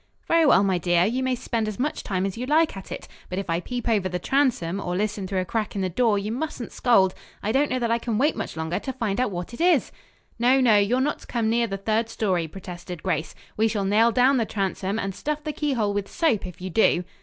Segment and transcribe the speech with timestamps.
[0.27, 3.07] "Very well, my dear, you may spend as much time as you like at it;
[3.29, 6.17] but if I peep over the transom, or listen through a crack in the door,
[6.17, 7.13] you mustn't scold.
[7.43, 9.91] I don't know that I can wait much longer to find out what it is."
[10.39, 10.77] "No, no!
[10.77, 13.35] You're not to come near the third story," protested Grace.
[13.55, 17.03] "We shall nail down the transom and stuff the keyhole with soap if you do."